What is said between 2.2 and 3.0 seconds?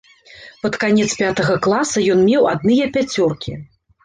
меў адныя